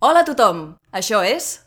Hola 0.00 0.20
a 0.22 0.24
tothom! 0.24 0.58
Això 0.94 1.18
és... 1.26 1.58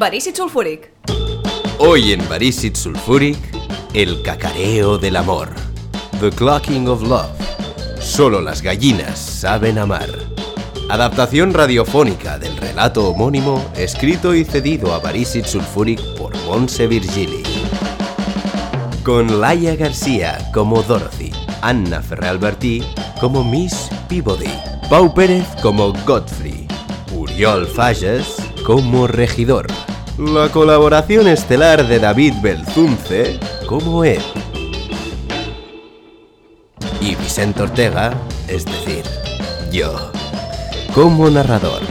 Verícid 0.00 0.34
sulfúric. 0.34 0.90
Hoy 1.78 2.10
en 2.10 2.28
Varicid 2.28 2.74
Sulfuric, 2.74 3.38
el 3.94 4.20
cacareo 4.24 4.98
del 4.98 5.14
amor. 5.14 5.54
The 6.18 6.32
Clocking 6.32 6.88
of 6.88 7.02
Love. 7.02 7.30
Solo 8.00 8.40
las 8.40 8.62
gallinas 8.62 9.16
saben 9.20 9.78
amar. 9.78 10.29
Adaptación 10.90 11.54
radiofónica 11.54 12.36
del 12.36 12.56
relato 12.56 13.08
homónimo 13.08 13.64
escrito 13.76 14.34
y 14.34 14.44
cedido 14.44 14.92
a 14.92 14.98
Varicid 14.98 15.44
Sulfuric 15.44 16.00
por 16.16 16.36
Monse 16.46 16.88
Virgili. 16.88 17.44
Con 19.04 19.40
Laia 19.40 19.76
García 19.76 20.36
como 20.52 20.82
Dorothy, 20.82 21.30
Anna 21.62 22.02
Ferralbertí 22.02 22.82
como 23.20 23.44
Miss 23.44 23.88
Peabody, 24.08 24.50
Pau 24.90 25.14
Pérez 25.14 25.46
como 25.62 25.92
Godfrey, 26.04 26.66
Uriol 27.14 27.68
Falles 27.68 28.34
como 28.66 29.06
regidor. 29.06 29.68
La 30.18 30.48
colaboración 30.48 31.28
estelar 31.28 31.86
de 31.86 32.00
David 32.00 32.34
Belzunce 32.42 33.38
como 33.68 34.04
Ed. 34.04 34.22
Y 37.00 37.14
Vicente 37.14 37.62
Ortega, 37.62 38.12
es 38.48 38.64
decir, 38.64 39.04
yo, 39.70 40.10
como 40.94 41.30
narrador. 41.30 41.82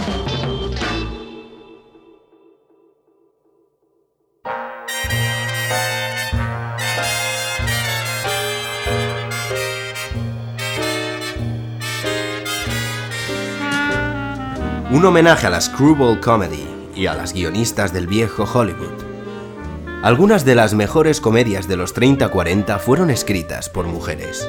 Un 14.92 15.06
homenaje 15.06 15.48
a 15.48 15.50
la 15.50 15.62
screwball 15.62 16.20
comedy 16.20 16.68
y 16.94 17.06
a 17.06 17.14
las 17.14 17.34
guionistas 17.34 17.94
del 17.94 18.08
viejo 18.08 18.44
Hollywood. 18.44 18.90
Algunas 20.04 20.44
de 20.44 20.56
las 20.56 20.74
mejores 20.74 21.22
comedias 21.22 21.68
de 21.68 21.78
los 21.78 21.96
30-40 21.96 22.80
fueron 22.80 23.10
escritas 23.10 23.70
por 23.70 23.88
mujeres. 23.88 24.46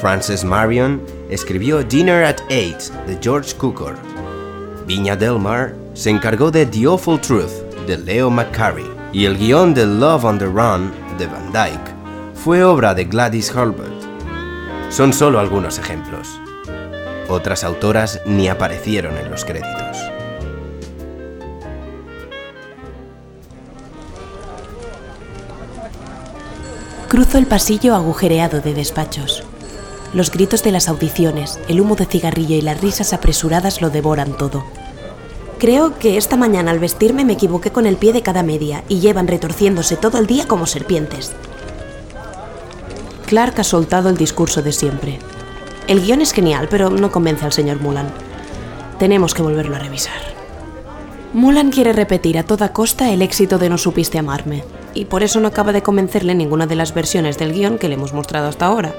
Frances 0.00 0.44
Marion 0.44 1.00
escribió 1.30 1.82
Dinner 1.82 2.24
at 2.24 2.40
Eight 2.50 2.78
de 3.06 3.18
George 3.20 3.54
Cukor. 3.56 3.96
Viña 4.86 5.16
Del 5.16 5.38
Mar 5.38 5.74
se 5.94 6.10
encargó 6.10 6.50
de 6.50 6.66
The 6.66 6.84
Awful 6.84 7.20
Truth 7.20 7.52
de 7.86 7.96
Leo 7.98 8.30
McCarey 8.30 8.86
y 9.12 9.24
el 9.24 9.38
guion 9.38 9.74
de 9.74 9.86
Love 9.86 10.24
on 10.24 10.38
the 10.38 10.46
Run 10.46 10.92
de 11.18 11.26
Van 11.26 11.52
Dyke 11.52 11.94
fue 12.34 12.62
obra 12.62 12.94
de 12.94 13.04
Gladys 13.04 13.48
Herbert. 13.48 14.02
Son 14.90 15.12
solo 15.12 15.40
algunos 15.40 15.78
ejemplos. 15.78 16.28
Otras 17.28 17.64
autoras 17.64 18.20
ni 18.26 18.48
aparecieron 18.48 19.16
en 19.16 19.30
los 19.30 19.44
créditos. 19.44 19.96
Cruzo 27.08 27.38
el 27.38 27.46
pasillo 27.46 27.94
agujereado 27.94 28.60
de 28.60 28.74
despachos. 28.74 29.44
Los 30.14 30.30
gritos 30.30 30.62
de 30.62 30.70
las 30.70 30.88
audiciones, 30.88 31.58
el 31.68 31.80
humo 31.80 31.96
de 31.96 32.06
cigarrillo 32.06 32.54
y 32.54 32.60
las 32.60 32.80
risas 32.80 33.12
apresuradas 33.12 33.82
lo 33.82 33.90
devoran 33.90 34.36
todo. 34.38 34.64
Creo 35.58 35.98
que 35.98 36.16
esta 36.16 36.36
mañana 36.36 36.70
al 36.70 36.78
vestirme 36.78 37.24
me 37.24 37.32
equivoqué 37.32 37.72
con 37.72 37.84
el 37.84 37.96
pie 37.96 38.12
de 38.12 38.22
cada 38.22 38.44
media 38.44 38.84
y 38.88 39.00
llevan 39.00 39.26
retorciéndose 39.26 39.96
todo 39.96 40.18
el 40.18 40.28
día 40.28 40.46
como 40.46 40.66
serpientes. 40.66 41.32
Clark 43.26 43.58
ha 43.58 43.64
soltado 43.64 44.08
el 44.08 44.16
discurso 44.16 44.62
de 44.62 44.70
siempre. 44.70 45.18
El 45.88 46.00
guion 46.00 46.20
es 46.20 46.32
genial, 46.32 46.68
pero 46.70 46.90
no 46.90 47.10
convence 47.10 47.44
al 47.44 47.52
señor 47.52 47.80
Mulan. 47.80 48.06
Tenemos 49.00 49.34
que 49.34 49.42
volverlo 49.42 49.74
a 49.74 49.80
revisar. 49.80 50.22
Mulan 51.32 51.72
quiere 51.72 51.92
repetir 51.92 52.38
a 52.38 52.44
toda 52.44 52.72
costa 52.72 53.10
el 53.10 53.20
éxito 53.20 53.58
de 53.58 53.68
No 53.68 53.78
supiste 53.78 54.20
amarme, 54.20 54.62
y 54.94 55.06
por 55.06 55.24
eso 55.24 55.40
no 55.40 55.48
acaba 55.48 55.72
de 55.72 55.82
convencerle 55.82 56.36
ninguna 56.36 56.68
de 56.68 56.76
las 56.76 56.94
versiones 56.94 57.36
del 57.36 57.52
guion 57.52 57.78
que 57.78 57.88
le 57.88 57.94
hemos 57.94 58.12
mostrado 58.12 58.46
hasta 58.46 58.66
ahora. 58.66 58.94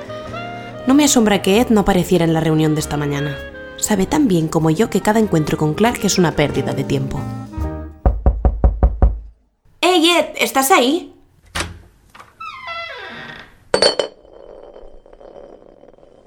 No 0.88 0.94
me 0.94 1.04
asombra 1.04 1.42
que 1.42 1.60
Ed 1.60 1.70
no 1.70 1.82
apareciera 1.82 2.26
en 2.26 2.34
la 2.34 2.42
reunión 2.42 2.76
de 2.76 2.82
esta 2.82 2.96
mañana. 2.96 3.36
Sabe 3.78 4.06
tan 4.06 4.28
bien 4.28 4.48
como 4.48 4.70
yo 4.70 4.90
que 4.92 5.02
cada 5.02 5.20
encuentro 5.20 5.58
con 5.58 5.74
Clark 5.74 6.00
es 6.04 6.20
una 6.20 6.36
pérdida 6.36 6.74
de 6.74 6.84
tiempo. 6.84 7.20
¡Hey 9.82 10.10
Ed! 10.12 10.26
¿Estás 10.38 10.70
ahí? 10.70 11.12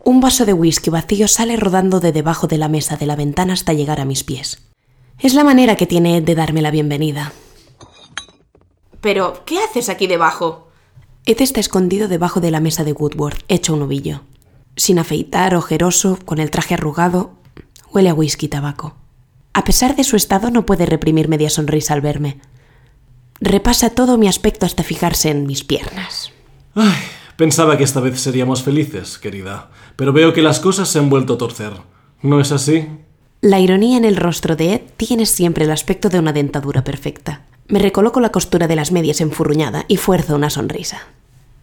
Un 0.03 0.21
vaso 0.21 0.45
de 0.45 0.55
whisky 0.55 0.91
vacío 0.91 1.29
sale 1.29 1.57
rodando 1.57 2.01
de 2.01 2.11
debajo 2.11 2.49
de 2.49 2.59
la 2.59 2.69
mesa 2.69 2.97
de 2.97 3.07
la 3.07 3.15
ventana 3.15 3.53
hasta 3.53 3.75
llegar 3.75 4.01
a 4.01 4.05
mis 4.05 4.25
pies. 4.25 4.67
Es 5.21 5.35
la 5.35 5.45
manera 5.45 5.77
que 5.77 5.87
tiene 5.87 6.17
Ed 6.17 6.25
de 6.25 6.35
darme 6.35 6.63
la 6.63 6.73
bienvenida. 6.73 7.33
Pero, 9.01 9.45
¿qué 9.45 9.61
haces 9.61 9.89
aquí 9.89 10.09
debajo? 10.09 10.69
Ed 11.27 11.41
está 11.43 11.61
escondido 11.61 12.09
debajo 12.09 12.41
de 12.41 12.51
la 12.51 12.59
mesa 12.59 12.83
de 12.83 12.93
Woodward, 12.93 13.39
hecho 13.47 13.75
un 13.75 13.83
ovillo. 13.83 14.23
Sin 14.79 15.01
afeitar, 15.01 15.57
ojeroso, 15.57 16.21
con 16.25 16.39
el 16.39 16.53
traje 16.53 16.75
arrugado, 16.75 17.33
huele 17.93 18.11
a 18.11 18.15
whisky 18.15 18.47
y 18.47 18.49
tabaco. 18.49 18.95
A 19.53 19.65
pesar 19.65 19.97
de 19.97 20.05
su 20.05 20.15
estado, 20.15 20.53
no 20.53 20.65
puede 20.65 20.87
reprimir 20.87 21.29
media 21.29 21.51
sonrisa 21.51 21.95
al 21.95 22.01
verme. 22.01 22.39
Repasa 23.41 23.91
todo 23.91 24.19
mi 24.19 24.29
aspecto 24.29 24.67
hasta 24.67 24.85
fijarse 24.85 25.31
en 25.31 25.49
mis 25.49 25.65
piernas. 25.65 26.31
Ay, 26.77 26.95
pensaba 27.35 27.77
que 27.77 27.83
esta 27.83 27.99
vez 27.99 28.21
seríamos 28.21 28.63
felices, 28.63 29.19
querida, 29.19 29.73
pero 29.97 30.13
veo 30.13 30.33
que 30.33 30.43
las 30.43 30.61
cosas 30.61 30.89
se 30.89 31.01
han 31.01 31.11
vuelto 31.11 31.35
a 31.35 31.39
torcer. 31.39 31.73
¿No 32.23 32.41
es 32.41 32.53
así? 32.53 32.87
La 33.41 33.59
ironía 33.59 33.97
en 33.97 34.05
el 34.05 34.15
rostro 34.15 34.55
de 34.55 34.75
Ed 34.75 34.83
tiene 34.97 35.27
siempre 35.27 35.65
el 35.65 35.73
aspecto 35.73 36.09
de 36.09 36.21
una 36.21 36.33
dentadura 36.33 36.85
perfecta. 36.85 37.47
Me 37.67 37.81
recoloco 37.81 38.21
la 38.21 38.31
costura 38.31 38.69
de 38.69 38.77
las 38.77 38.93
medias 38.93 39.21
enfurruñada 39.21 39.87
y 39.89 39.97
fuerzo 39.97 40.37
una 40.37 40.51
sonrisa. 40.51 41.01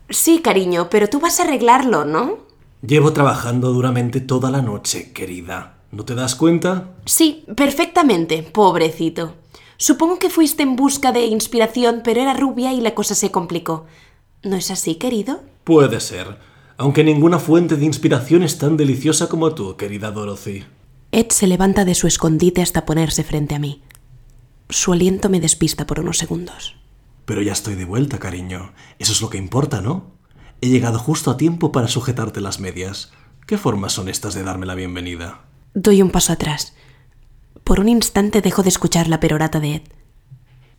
Sí, 0.10 0.40
cariño, 0.40 0.90
pero 0.90 1.08
tú 1.08 1.22
vas 1.22 1.40
a 1.40 1.44
arreglarlo, 1.44 2.04
¿no? 2.04 2.45
Llevo 2.88 3.14
trabajando 3.14 3.74
duramente 3.74 4.20
toda 4.20 4.52
la 4.52 4.62
noche, 4.62 5.12
querida. 5.12 5.78
¿No 5.92 6.06
te 6.06 6.14
das 6.14 6.36
cuenta? 6.36 6.92
Sí, 7.06 7.44
perfectamente, 7.56 8.44
pobrecito. 8.44 9.34
Supongo 9.78 10.20
que 10.20 10.30
fuiste 10.30 10.62
en 10.64 10.76
busca 10.76 11.12
de 11.12 11.26
inspiración, 11.26 12.02
pero 12.04 12.22
era 12.22 12.36
rubia 12.36 12.74
y 12.74 12.82
la 12.82 12.94
cosa 12.94 13.16
se 13.16 13.32
complicó. 13.32 13.86
¿No 14.44 14.56
es 14.56 14.70
así, 14.70 14.96
querido? 14.96 15.42
Puede 15.64 16.00
ser, 16.00 16.38
aunque 16.78 17.04
ninguna 17.04 17.40
fuente 17.40 17.76
de 17.76 17.86
inspiración 17.86 18.44
es 18.44 18.60
tan 18.60 18.78
deliciosa 18.78 19.30
como 19.30 19.56
tú, 19.56 19.76
querida 19.78 20.12
Dorothy. 20.12 20.66
Ed 21.12 21.30
se 21.30 21.48
levanta 21.48 21.86
de 21.86 21.96
su 21.96 22.06
escondite 22.06 22.62
hasta 22.62 22.86
ponerse 22.86 23.24
frente 23.24 23.56
a 23.56 23.60
mí. 23.60 23.82
Su 24.70 24.94
aliento 24.94 25.30
me 25.30 25.40
despista 25.40 25.88
por 25.88 26.00
unos 26.00 26.20
segundos. 26.20 26.76
Pero 27.26 27.42
ya 27.42 27.54
estoy 27.54 27.74
de 27.74 27.86
vuelta, 27.86 28.20
cariño. 28.20 28.74
Eso 29.00 29.12
es 29.12 29.22
lo 29.22 29.30
que 29.30 29.40
importa, 29.40 29.82
¿no? 29.82 30.15
He 30.62 30.70
llegado 30.70 31.00
justo 31.00 31.32
a 31.32 31.38
tiempo 31.38 31.72
para 31.72 31.88
sujetarte 31.88 32.42
las 32.42 32.60
medias. 32.60 33.12
¿Qué 33.46 33.58
formas 33.58 33.94
son 33.94 34.10
estas 34.10 34.34
de 34.34 34.44
darme 34.44 34.66
la 34.66 34.76
bienvenida? 34.76 35.42
Doy 35.74 36.02
un 36.02 36.10
paso 36.10 36.34
atrás. 36.34 36.74
Por 37.64 37.80
un 37.80 37.90
instante 37.90 38.42
dejo 38.42 38.64
de 38.64 38.70
escuchar 38.70 39.08
la 39.08 39.20
perorata 39.20 39.60
de 39.60 39.76
Ed. 39.76 39.82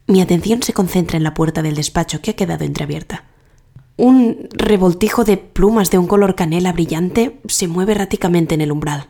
Mi 0.09 0.20
atención 0.20 0.62
se 0.62 0.72
concentra 0.72 1.16
en 1.16 1.25
la 1.25 1.34
puerta 1.34 1.62
del 1.62 1.75
despacho 1.75 2.20
que 2.22 2.31
ha 2.31 2.36
quedado 2.36 2.65
entreabierta. 2.65 3.25
Un 3.97 4.48
revoltijo 4.53 5.25
de 5.25 5.36
plumas 5.36 5.91
de 5.91 5.98
un 5.98 6.06
color 6.06 6.34
canela 6.34 6.72
brillante 6.72 7.41
se 7.48 7.66
mueve 7.66 7.92
erráticamente 7.92 8.54
en 8.54 8.60
el 8.60 8.72
umbral. 8.72 9.09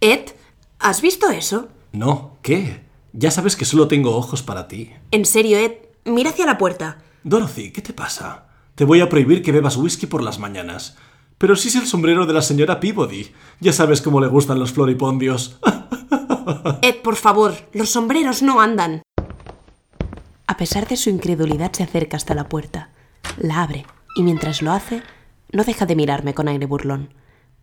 Ed, 0.00 0.30
¿has 0.78 1.00
visto 1.00 1.30
eso? 1.30 1.68
No, 1.92 2.38
¿qué? 2.42 2.80
Ya 3.12 3.30
sabes 3.30 3.56
que 3.56 3.64
solo 3.64 3.88
tengo 3.88 4.16
ojos 4.16 4.42
para 4.42 4.68
ti. 4.68 4.92
En 5.10 5.24
serio, 5.24 5.58
Ed, 5.58 5.72
mira 6.04 6.30
hacia 6.30 6.44
la 6.44 6.58
puerta. 6.58 6.98
Dorothy, 7.24 7.70
¿qué 7.70 7.82
te 7.82 7.92
pasa? 7.92 8.45
Te 8.76 8.84
voy 8.84 9.00
a 9.00 9.08
prohibir 9.08 9.42
que 9.42 9.52
bebas 9.52 9.78
whisky 9.78 10.06
por 10.06 10.22
las 10.22 10.38
mañanas. 10.38 10.98
Pero 11.38 11.56
si 11.56 11.68
es 11.68 11.76
el 11.76 11.86
sombrero 11.86 12.26
de 12.26 12.34
la 12.34 12.42
señora 12.42 12.78
Peabody. 12.78 13.32
Ya 13.58 13.72
sabes 13.72 14.02
cómo 14.02 14.20
le 14.20 14.26
gustan 14.26 14.58
los 14.58 14.72
floripondios. 14.72 15.58
Ed, 16.82 16.96
por 17.02 17.16
favor, 17.16 17.54
los 17.72 17.88
sombreros 17.88 18.42
no 18.42 18.60
andan. 18.60 19.00
A 20.46 20.56
pesar 20.58 20.86
de 20.86 20.98
su 20.98 21.08
incredulidad, 21.08 21.72
se 21.72 21.84
acerca 21.84 22.18
hasta 22.18 22.34
la 22.34 22.50
puerta. 22.50 22.90
La 23.38 23.62
abre, 23.62 23.86
y 24.14 24.22
mientras 24.22 24.60
lo 24.60 24.72
hace, 24.72 25.02
no 25.52 25.64
deja 25.64 25.86
de 25.86 25.96
mirarme 25.96 26.34
con 26.34 26.46
aire 26.46 26.66
burlón. 26.66 27.14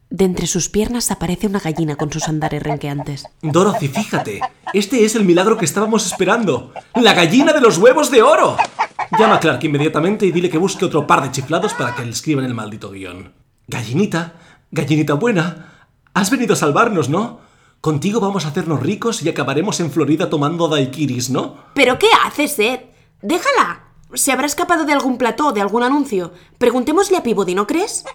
De 0.09 0.25
entre 0.25 0.45
sus 0.45 0.69
piernas 0.69 1.09
aparece 1.09 1.47
una 1.47 1.59
gallina 1.59 1.95
con 1.95 2.11
sus 2.11 2.27
andares 2.27 2.61
renqueantes. 2.61 3.25
Dorothy, 3.41 3.87
fíjate. 3.87 4.41
Este 4.73 5.05
es 5.05 5.15
el 5.15 5.25
milagro 5.25 5.57
que 5.57 5.65
estábamos 5.65 6.05
esperando. 6.05 6.71
¡La 6.95 7.13
gallina 7.13 7.51
de 7.51 7.61
los 7.61 7.77
huevos 7.77 8.11
de 8.11 8.21
oro! 8.21 8.55
Llama 9.17 9.35
a 9.35 9.39
Clark 9.39 9.63
inmediatamente 9.63 10.25
y 10.25 10.31
dile 10.31 10.49
que 10.49 10.57
busque 10.57 10.85
otro 10.85 11.07
par 11.07 11.23
de 11.23 11.31
chiflados 11.31 11.73
para 11.73 11.95
que 11.95 12.03
le 12.03 12.11
escriban 12.11 12.45
el 12.45 12.53
maldito 12.53 12.91
guion. 12.91 13.33
Gallinita, 13.67 14.33
gallinita 14.71 15.15
buena, 15.15 15.87
has 16.13 16.29
venido 16.29 16.53
a 16.53 16.57
salvarnos, 16.57 17.09
¿no? 17.09 17.41
Contigo 17.81 18.19
vamos 18.19 18.45
a 18.45 18.49
hacernos 18.49 18.81
ricos 18.81 19.23
y 19.23 19.29
acabaremos 19.29 19.79
en 19.79 19.91
Florida 19.91 20.29
tomando 20.29 20.67
daiquiris, 20.67 21.29
¿no? 21.29 21.57
¿Pero 21.73 21.99
qué 21.99 22.07
haces, 22.25 22.57
Ed? 22.59 22.79
Déjala. 23.21 23.83
Se 24.13 24.31
habrá 24.31 24.45
escapado 24.45 24.85
de 24.85 24.93
algún 24.93 25.17
plató, 25.17 25.51
de 25.51 25.61
algún 25.61 25.83
anuncio. 25.83 26.33
Preguntémosle 26.59 27.17
a 27.17 27.23
Peabody, 27.23 27.55
¿no 27.55 27.65
crees? 27.65 28.05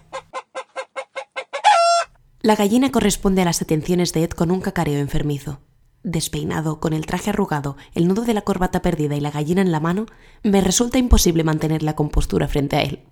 La 2.41 2.55
gallina 2.55 2.89
corresponde 2.89 3.41
a 3.41 3.45
las 3.45 3.61
atenciones 3.61 4.13
de 4.13 4.23
Ed 4.23 4.29
con 4.29 4.49
un 4.49 4.61
cacareo 4.61 4.99
enfermizo. 4.99 5.59
Despeinado, 6.03 6.79
con 6.79 6.93
el 6.93 7.05
traje 7.05 7.31
arrugado, 7.31 7.75
el 7.95 8.07
nudo 8.07 8.21
de 8.21 8.33
la 8.33 8.43
corbata 8.43 8.81
perdida 8.81 9.17
y 9.17 9.19
la 9.19 9.29
gallina 9.29 9.61
en 9.61 9.73
la 9.73 9.81
mano, 9.81 10.05
me 10.41 10.61
resulta 10.61 10.97
imposible 10.97 11.43
mantener 11.43 11.83
la 11.83 11.97
compostura 11.97 12.47
frente 12.47 12.77
a 12.77 12.83
él. 12.83 13.03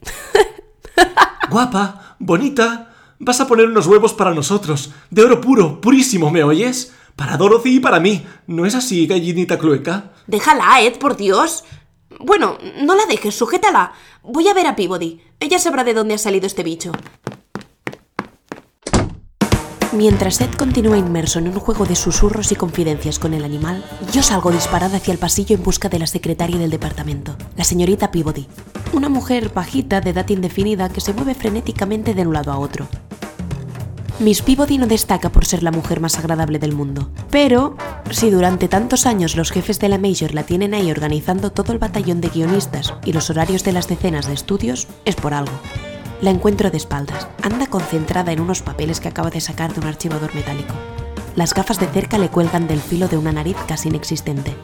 Guapa, 1.52 2.16
bonita, 2.20 2.96
vas 3.20 3.42
a 3.42 3.48
poner 3.48 3.68
unos 3.68 3.88
huevos 3.88 4.14
para 4.14 4.34
nosotros, 4.34 4.92
de 5.10 5.24
oro 5.26 5.42
puro, 5.42 5.82
purísimo, 5.82 6.32
¿me 6.32 6.44
oyes? 6.44 6.94
Para 7.18 7.36
Dorothy 7.36 7.76
y 7.76 7.80
para 7.82 8.00
mí. 8.00 8.26
¿No 8.48 8.66
es 8.66 8.76
así, 8.76 9.08
gallinita 9.08 9.60
clueca? 9.60 10.14
Déjala, 10.26 10.80
Ed, 10.80 11.00
por 11.00 11.18
Dios. 11.18 11.66
Bueno, 12.22 12.58
no 12.82 12.96
la 12.96 13.06
dejes, 13.08 13.36
sujétala. 13.36 13.92
Voy 14.24 14.48
a 14.48 14.54
ver 14.54 14.68
a 14.68 14.78
Peabody. 14.78 15.20
Ella 15.42 15.60
sabrá 15.60 15.84
de 15.84 15.94
dónde 15.94 16.14
ha 16.14 16.18
salido 16.18 16.48
este 16.48 16.64
bicho. 16.64 16.94
Mientras 19.94 20.42
Ed 20.42 20.52
continúa 20.52 20.98
inmerso 20.98 21.40
en 21.40 21.48
un 21.48 21.60
juego 21.60 21.86
de 21.86 21.96
susurros 21.96 22.52
y 22.52 22.56
confidencias 22.56 23.20
con 23.20 23.34
el 23.34 23.46
animal, 23.46 23.86
yo 24.12 24.22
salgo 24.22 24.52
disparada 24.52 24.98
hacia 24.98 25.14
el 25.14 25.18
pasillo 25.18 25.56
en 25.56 25.64
busca 25.64 25.88
de 25.88 25.98
la 25.98 26.08
secretaria 26.08 26.58
del 26.58 26.70
departamento, 26.70 27.38
la 27.56 27.64
señorita 27.64 28.12
Peabody, 28.12 28.48
una 28.92 29.08
mujer 29.08 29.50
bajita 29.54 30.02
de 30.02 30.10
edad 30.10 30.28
indefinida 30.28 30.90
que 30.90 31.00
se 31.00 31.14
mueve 31.14 31.36
frenéticamente 31.36 32.14
de 32.14 32.28
un 32.28 32.34
lado 32.34 32.52
a 32.52 32.58
otro. 32.58 32.88
Miss 34.20 34.42
Peabody 34.42 34.78
no 34.78 34.88
destaca 34.88 35.30
por 35.30 35.46
ser 35.46 35.64
la 35.64 35.72
mujer 35.72 36.02
más 36.02 36.18
agradable 36.18 36.60
del 36.60 36.74
mundo, 36.74 37.10
pero 37.32 37.78
si 38.12 38.30
durante 38.30 38.68
tantos 38.68 39.06
años 39.06 39.38
los 39.38 39.52
jefes 39.52 39.80
de 39.80 39.88
la 39.90 39.98
Major 39.98 40.34
la 40.34 40.44
tienen 40.44 40.74
ahí 40.74 40.92
organizando 40.92 41.52
todo 41.52 41.72
el 41.72 41.80
batallón 41.80 42.20
de 42.20 42.30
guionistas 42.30 42.94
y 43.06 43.14
los 43.14 43.30
horarios 43.30 43.64
de 43.64 43.72
las 43.72 43.88
decenas 43.88 44.28
de 44.28 44.34
estudios, 44.34 44.88
es 45.06 45.16
por 45.16 45.34
algo. 45.34 45.54
La 46.20 46.32
encuentro 46.32 46.72
de 46.72 46.78
espaldas. 46.78 47.28
Anda 47.44 47.68
concentrada 47.68 48.32
en 48.32 48.40
unos 48.40 48.64
papeles 48.64 49.00
que 49.00 49.08
acaba 49.08 49.30
de 49.30 49.40
sacar 49.40 49.72
de 49.74 49.82
un 49.82 49.86
archivador 49.86 50.34
metálico. 50.34 50.74
Las 51.36 51.54
gafas 51.54 51.80
de 51.80 51.86
cerca 51.86 52.18
le 52.18 52.30
cuelgan 52.30 52.68
del 52.68 52.82
filo 52.82 53.08
de 53.08 53.18
una 53.18 53.32
nariz 53.32 53.56
casi 53.68 53.90
inexistente. 53.90 54.56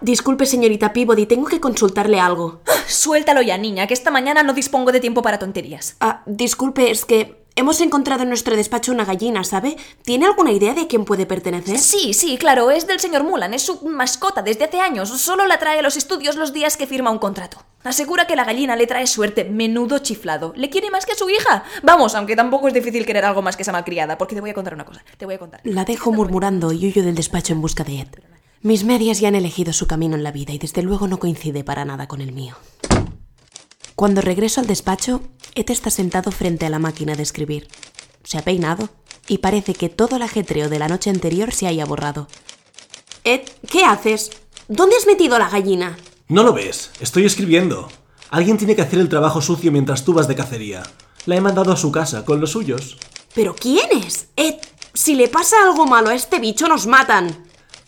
Disculpe, 0.00 0.46
señorita 0.46 0.94
Peabody, 0.94 1.26
tengo 1.26 1.46
que 1.46 1.60
consultarle 1.60 2.18
algo. 2.18 2.62
Suéltalo 2.86 3.42
ya, 3.42 3.58
niña, 3.58 3.86
que 3.86 3.92
esta 3.92 4.10
mañana 4.10 4.42
no 4.42 4.54
dispongo 4.54 4.92
de 4.92 5.00
tiempo 5.00 5.20
para 5.20 5.38
tonterías. 5.38 5.96
Ah, 6.00 6.22
disculpe, 6.24 6.90
es 6.90 7.04
que 7.04 7.44
hemos 7.54 7.78
encontrado 7.82 8.22
en 8.22 8.30
nuestro 8.30 8.56
despacho 8.56 8.92
una 8.92 9.04
gallina, 9.04 9.44
¿sabe? 9.44 9.76
¿Tiene 10.02 10.24
alguna 10.24 10.52
idea 10.52 10.72
de 10.72 10.82
a 10.82 10.88
quién 10.88 11.04
puede 11.04 11.26
pertenecer? 11.26 11.78
Sí, 11.78 12.14
sí, 12.14 12.38
claro, 12.38 12.70
es 12.70 12.86
del 12.86 13.00
señor 13.00 13.24
Mulan, 13.24 13.52
es 13.52 13.62
su 13.62 13.82
mascota 13.86 14.40
desde 14.40 14.64
hace 14.64 14.80
años. 14.80 15.10
Solo 15.20 15.46
la 15.46 15.58
trae 15.58 15.80
a 15.80 15.82
los 15.82 15.98
estudios 15.98 16.36
los 16.36 16.54
días 16.54 16.78
que 16.78 16.86
firma 16.86 17.10
un 17.10 17.18
contrato. 17.18 17.58
Asegura 17.86 18.26
que 18.26 18.34
la 18.34 18.44
gallina 18.44 18.74
le 18.74 18.86
trae 18.86 19.06
suerte, 19.06 19.44
menudo 19.44 20.00
chiflado. 20.00 20.52
Le 20.56 20.70
quiere 20.70 20.90
más 20.90 21.06
que 21.06 21.12
a 21.12 21.14
su 21.14 21.30
hija. 21.30 21.62
Vamos, 21.84 22.16
aunque 22.16 22.34
tampoco 22.34 22.66
es 22.66 22.74
difícil 22.74 23.06
querer 23.06 23.24
algo 23.24 23.42
más 23.42 23.56
que 23.56 23.62
esa 23.62 23.70
malcriada, 23.70 24.18
porque 24.18 24.34
te 24.34 24.40
voy 24.40 24.50
a 24.50 24.54
contar 24.54 24.74
una 24.74 24.84
cosa. 24.84 25.04
Te 25.16 25.24
voy 25.24 25.36
a 25.36 25.38
contar. 25.38 25.60
La 25.62 25.84
dejo 25.84 26.10
murmurando 26.12 26.72
y 26.72 26.86
huyo 26.86 27.04
del 27.04 27.14
despacho 27.14 27.52
en 27.52 27.60
busca 27.60 27.84
de 27.84 28.00
Ed. 28.00 28.08
Mis 28.62 28.82
medias 28.82 29.20
ya 29.20 29.28
han 29.28 29.36
elegido 29.36 29.72
su 29.72 29.86
camino 29.86 30.16
en 30.16 30.24
la 30.24 30.32
vida 30.32 30.52
y 30.52 30.58
desde 30.58 30.82
luego 30.82 31.06
no 31.06 31.18
coincide 31.18 31.62
para 31.62 31.84
nada 31.84 32.08
con 32.08 32.20
el 32.20 32.32
mío. 32.32 32.56
Cuando 33.94 34.20
regreso 34.20 34.60
al 34.60 34.66
despacho, 34.66 35.22
Ed 35.54 35.70
está 35.70 35.90
sentado 35.90 36.32
frente 36.32 36.66
a 36.66 36.70
la 36.70 36.80
máquina 36.80 37.14
de 37.14 37.22
escribir. 37.22 37.68
Se 38.24 38.36
ha 38.36 38.42
peinado 38.42 38.88
y 39.28 39.38
parece 39.38 39.74
que 39.74 39.88
todo 39.88 40.16
el 40.16 40.22
ajetreo 40.22 40.68
de 40.68 40.80
la 40.80 40.88
noche 40.88 41.10
anterior 41.10 41.52
se 41.52 41.68
haya 41.68 41.84
borrado. 41.84 42.26
Ed, 43.22 43.42
¿qué 43.70 43.84
haces? 43.84 44.32
¿Dónde 44.66 44.96
has 44.96 45.06
metido 45.06 45.38
la 45.38 45.48
gallina? 45.48 45.96
¿No 46.28 46.42
lo 46.42 46.52
ves? 46.52 46.90
Estoy 46.98 47.24
escribiendo. 47.24 47.88
Alguien 48.30 48.58
tiene 48.58 48.74
que 48.74 48.82
hacer 48.82 48.98
el 48.98 49.08
trabajo 49.08 49.40
sucio 49.40 49.70
mientras 49.70 50.04
tú 50.04 50.12
vas 50.12 50.26
de 50.26 50.34
cacería. 50.34 50.82
La 51.24 51.36
he 51.36 51.40
mandado 51.40 51.72
a 51.72 51.76
su 51.76 51.92
casa 51.92 52.24
con 52.24 52.40
los 52.40 52.50
suyos. 52.50 52.98
¿Pero 53.32 53.54
quién 53.54 53.86
es? 53.92 54.26
Ed, 54.34 54.56
si 54.92 55.14
le 55.14 55.28
pasa 55.28 55.54
algo 55.62 55.86
malo 55.86 56.08
a 56.08 56.16
este 56.16 56.40
bicho 56.40 56.66
nos 56.66 56.88
matan. 56.88 57.44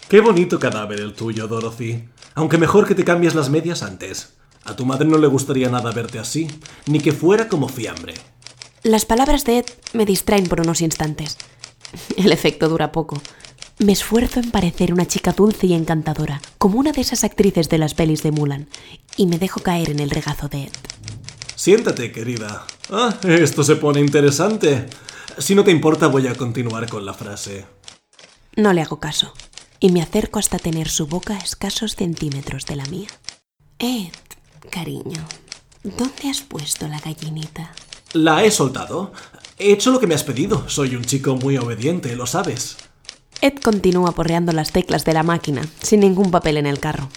Qué 0.09 0.21
bonito 0.21 0.61
cadáver 0.61 1.01
el 1.01 1.15
tuyo, 1.15 1.49
Dorothy. 1.49 2.05
Aunque 2.37 2.59
mejor 2.59 2.87
que 2.87 2.95
te 2.95 3.05
cambies 3.05 3.35
las 3.35 3.51
medias 3.51 3.83
antes. 3.83 4.35
A 4.65 4.77
tu 4.77 4.87
madre 4.87 5.09
no 5.09 5.19
le 5.19 5.27
gustaría 5.27 5.69
nada 5.69 5.91
verte 5.91 6.21
así, 6.21 6.47
ni 6.87 7.01
que 7.01 7.11
fuera 7.11 7.49
como 7.49 7.69
fiambre. 7.69 8.15
Las 8.85 9.05
palabras 9.05 9.45
de 9.45 9.59
Ed 9.59 9.67
me 9.95 10.07
distraen 10.07 10.47
por 10.47 10.61
unos 10.61 10.81
instantes. 10.81 11.39
El 12.17 12.31
efecto 12.31 12.69
dura 12.69 12.93
poco. 12.93 13.21
Me 13.81 13.93
esfuerzo 13.93 14.41
en 14.41 14.51
parecer 14.51 14.93
una 14.93 15.07
chica 15.07 15.31
dulce 15.31 15.69
y 15.69 15.73
encantadora, 15.73 16.43
como 16.59 16.81
una 16.81 16.91
de 16.91 17.01
esas 17.01 17.23
actrices 17.23 17.69
de 17.69 17.79
las 17.79 17.95
pelis 17.95 18.25
de 18.25 18.33
Mulan, 18.33 18.69
y 19.17 19.27
me 19.27 19.39
dejo 19.39 19.61
caer 19.61 19.91
en 19.91 20.01
el 20.01 20.11
regazo 20.11 20.49
de 20.49 20.65
Ed. 20.65 20.73
Siéntate, 21.55 22.11
querida. 22.11 22.67
Ah, 22.91 23.15
esto 23.23 23.63
se 23.63 23.77
pone 23.77 24.01
interesante. 24.01 24.89
Si 25.39 25.55
no 25.55 25.63
te 25.63 25.71
importa, 25.71 26.09
voy 26.09 26.27
a 26.27 26.35
continuar 26.35 26.89
con 26.89 27.07
la 27.07 27.15
frase. 27.15 27.67
No 28.57 28.73
le 28.73 28.83
hago 28.83 28.99
caso, 28.99 29.33
y 29.79 29.93
me 29.93 30.03
acerco 30.03 30.41
hasta 30.41 30.59
tener 30.59 30.89
su 30.89 31.07
boca 31.07 31.35
a 31.35 31.39
escasos 31.39 31.95
centímetros 31.95 32.67
de 32.67 32.75
la 32.75 32.87
mía. 32.87 33.09
Ed, 33.79 34.13
cariño, 34.73 35.25
¿dónde 35.85 36.29
has 36.29 36.41
puesto 36.41 36.89
la 36.89 36.99
gallinita? 36.99 37.73
La 38.13 38.43
he 38.43 38.51
soltado. 38.51 39.13
He 39.57 39.71
hecho 39.71 39.93
lo 39.93 40.01
que 40.01 40.09
me 40.09 40.17
has 40.17 40.25
pedido. 40.25 40.69
Soy 40.69 40.97
un 40.97 41.05
chico 41.05 41.37
muy 41.37 41.59
obediente, 41.59 42.17
lo 42.17 42.27
sabes. 42.27 42.77
Ed 43.41 43.55
continúa 43.63 44.13
porreando 44.13 44.53
las 44.53 44.73
teclas 44.73 45.05
de 45.05 45.15
la 45.15 45.23
máquina, 45.23 45.63
sin 45.81 46.01
ningún 46.01 46.33
papel 46.33 46.57
en 46.57 46.67
el 46.67 46.81
carro. 46.81 47.09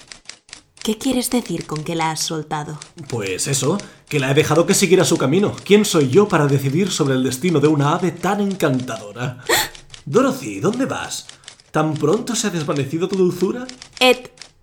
¿Qué 0.84 0.98
quieres 0.98 1.32
decir 1.32 1.66
con 1.66 1.84
que 1.84 1.96
la 1.96 2.12
has 2.12 2.20
soltado? 2.20 2.80
Pues 3.10 3.48
eso, 3.48 3.80
que 4.08 4.20
la 4.20 4.30
he 4.30 4.34
dejado 4.36 4.68
que 4.68 4.76
siguiera 4.76 5.04
su 5.04 5.18
camino. 5.18 5.56
¿Quién 5.64 5.84
soy 5.84 6.10
yo 6.10 6.28
para 6.28 6.48
decidir 6.48 6.92
sobre 6.92 7.16
el 7.16 7.24
destino 7.24 7.60
de 7.60 7.68
una 7.68 7.94
ave 7.94 8.12
tan 8.12 8.40
encantadora? 8.40 9.44
Dorothy, 10.06 10.60
¿dónde 10.60 10.86
vas? 10.86 11.28
¿Tan 11.72 11.96
pronto 11.96 12.36
se 12.36 12.48
ha 12.48 12.50
desvanecido 12.52 13.08
tu 13.08 13.16
dulzura? 13.16 13.66
Ed, 14.00 14.18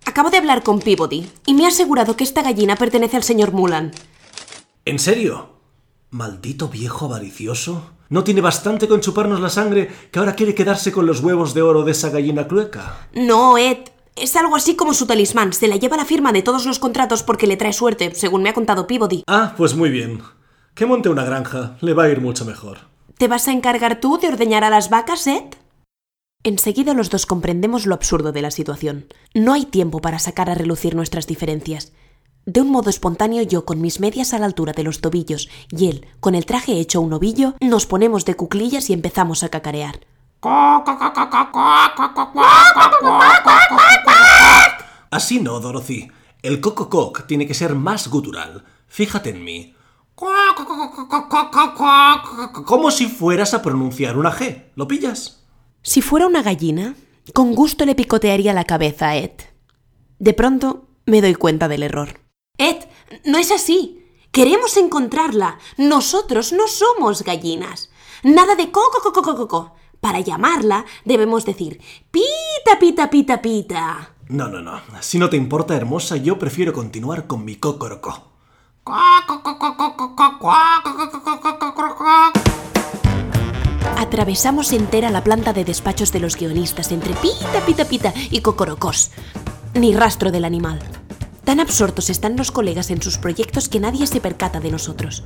acabo 0.05 0.29
de 0.29 0.37
hablar 0.37 0.63
con 0.63 0.79
Peabody 0.79 1.29
y 1.45 1.53
me 1.53 1.65
ha 1.65 1.69
asegurado 1.69 2.15
que 2.15 2.23
esta 2.23 2.41
gallina 2.41 2.77
pertenece 2.77 3.17
al 3.17 3.23
señor 3.23 3.51
Mulan. 3.51 3.91
¿En 4.85 4.99
serio? 4.99 5.57
Maldito 6.09 6.69
viejo 6.69 7.05
avaricioso. 7.05 7.91
¿No 8.09 8.23
tiene 8.23 8.41
bastante 8.41 8.87
con 8.87 9.01
chuparnos 9.01 9.39
la 9.39 9.49
sangre 9.49 9.89
que 10.11 10.17
ahora 10.17 10.33
quiere 10.33 10.55
quedarse 10.55 10.91
con 10.91 11.05
los 11.05 11.21
huevos 11.21 11.53
de 11.53 11.61
oro 11.61 11.83
de 11.83 11.91
esa 11.91 12.09
gallina 12.09 12.47
clueca? 12.47 13.07
No, 13.13 13.57
Ed. 13.57 13.77
Es 14.15 14.35
algo 14.35 14.55
así 14.55 14.75
como 14.75 14.95
su 14.95 15.05
talismán. 15.05 15.53
Se 15.53 15.67
la 15.67 15.77
lleva 15.77 15.95
la 15.95 16.05
firma 16.05 16.33
de 16.33 16.41
todos 16.41 16.65
los 16.65 16.79
contratos 16.79 17.21
porque 17.21 17.45
le 17.47 17.55
trae 17.55 17.71
suerte, 17.71 18.15
según 18.15 18.41
me 18.41 18.49
ha 18.49 18.53
contado 18.53 18.87
Peabody. 18.87 19.23
Ah, 19.27 19.53
pues 19.55 19.75
muy 19.75 19.91
bien. 19.91 20.23
Que 20.73 20.87
monte 20.87 21.09
una 21.09 21.23
granja. 21.23 21.77
Le 21.81 21.93
va 21.93 22.05
a 22.05 22.09
ir 22.09 22.19
mucho 22.19 22.45
mejor. 22.45 22.79
¿Te 23.17 23.27
vas 23.27 23.47
a 23.47 23.51
encargar 23.51 23.99
tú 23.99 24.17
de 24.17 24.27
ordeñar 24.27 24.63
a 24.63 24.69
las 24.69 24.89
vacas, 24.89 25.27
Ed? 25.27 25.43
Enseguida 26.43 26.93
los 26.93 27.09
dos 27.09 27.25
comprendemos 27.25 27.85
lo 27.85 27.93
absurdo 27.93 28.31
de 28.31 28.41
la 28.41 28.49
situación. 28.49 29.05
No 29.33 29.53
hay 29.53 29.65
tiempo 29.65 29.99
para 29.99 30.19
sacar 30.19 30.49
a 30.49 30.55
relucir 30.55 30.95
nuestras 30.95 31.27
diferencias. 31.27 31.93
De 32.45 32.61
un 32.61 32.69
modo 32.71 32.89
espontáneo 32.89 33.43
yo 33.43 33.65
con 33.65 33.81
mis 33.81 33.99
medias 33.99 34.33
a 34.33 34.39
la 34.39 34.45
altura 34.45 34.73
de 34.73 34.83
los 34.83 35.01
tobillos 35.01 35.49
y 35.69 35.87
él 35.87 36.07
con 36.19 36.35
el 36.35 36.45
traje 36.45 36.79
hecho 36.79 37.01
un 37.01 37.13
ovillo, 37.13 37.53
nos 37.61 37.85
ponemos 37.85 38.25
de 38.25 38.35
cuclillas 38.35 38.89
y 38.89 38.93
empezamos 38.93 39.43
a 39.43 39.49
cacarear. 39.49 39.99
Así 45.11 45.39
no, 45.39 45.59
Dorothy. 45.59 46.09
El 46.41 46.61
coco-coc 46.61 47.27
tiene 47.27 47.45
que 47.45 47.53
ser 47.53 47.75
más 47.75 48.07
gutural. 48.07 48.63
Fíjate 48.87 49.31
en 49.31 49.43
mí. 49.43 49.75
Como 52.65 52.91
si 52.91 53.07
fueras 53.07 53.53
a 53.53 53.61
pronunciar 53.61 54.17
una 54.17 54.31
G. 54.31 54.71
¿Lo 54.75 54.87
pillas? 54.87 55.43
Si 55.81 56.01
fuera 56.01 56.27
una 56.27 56.41
gallina, 56.41 56.95
con 57.33 57.53
gusto 57.55 57.85
le 57.85 57.95
picotearía 57.95 58.53
la 58.53 58.65
cabeza 58.65 59.09
a 59.09 59.17
Ed. 59.17 59.31
De 60.19 60.33
pronto 60.33 60.87
me 61.05 61.21
doy 61.21 61.35
cuenta 61.35 61.67
del 61.67 61.83
error. 61.83 62.19
Ed, 62.59 62.75
no 63.23 63.37
es 63.37 63.51
así. 63.51 64.05
Queremos 64.31 64.75
encontrarla. 64.77 65.57
Nosotros 65.77 66.51
no 66.51 66.67
somos 66.67 67.23
gallinas. 67.23 67.89
Nada 68.21 68.55
de 68.55 68.69
coco, 68.69 68.99
coco, 69.01 69.21
coco, 69.23 69.47
coco. 69.47 69.75
Para 70.01 70.19
llamarla 70.19 70.85
debemos 71.05 71.45
decir 71.45 71.81
pita, 72.11 72.77
pita, 72.79 73.09
pita, 73.09 73.41
pita. 73.41 74.13
No, 74.27 74.49
no, 74.49 74.61
no. 74.61 74.81
Si 74.99 75.17
no 75.17 75.29
te 75.29 75.37
importa, 75.37 75.75
hermosa, 75.75 76.17
yo 76.17 76.37
prefiero 76.37 76.73
continuar 76.73 77.27
con 77.27 77.45
mi 77.45 77.55
cocoroco. 77.55 78.25
Atravesamos 83.97 84.73
entera 84.73 85.09
la 85.09 85.23
planta 85.23 85.53
de 85.53 85.63
despachos 85.63 86.11
de 86.11 86.19
los 86.19 86.35
guionistas 86.35 86.91
entre 86.91 87.13
pita, 87.13 87.65
pita, 87.65 87.85
pita 87.85 88.13
y 88.29 88.41
cocorocos. 88.41 89.11
Ni 89.75 89.95
rastro 89.95 90.31
del 90.31 90.43
animal. 90.43 90.79
Tan 91.49 91.59
absortos 91.59 92.11
están 92.11 92.37
los 92.37 92.51
colegas 92.51 92.91
en 92.91 93.01
sus 93.01 93.17
proyectos 93.17 93.69
que 93.69 93.79
nadie 93.79 94.05
se 94.05 94.21
percata 94.21 94.59
de 94.59 94.69
nosotros. 94.69 95.23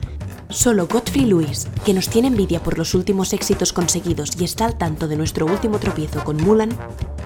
Solo 0.47 0.87
Godfrey 0.87 1.25
Lewis, 1.25 1.67
que 1.83 1.93
nos 1.93 2.07
tiene 2.07 2.29
envidia 2.29 2.63
por 2.63 2.77
los 2.77 2.93
últimos 2.93 3.33
éxitos 3.33 3.73
conseguidos 3.73 4.31
y 4.39 4.45
está 4.45 4.63
al 4.63 4.77
tanto 4.77 5.09
de 5.09 5.17
nuestro 5.17 5.45
último 5.45 5.79
tropiezo 5.79 6.23
con 6.23 6.37
Mulan, 6.37 6.69